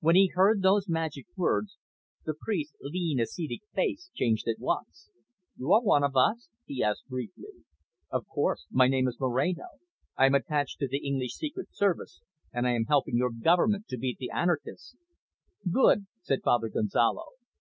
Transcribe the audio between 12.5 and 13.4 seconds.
and I am helping your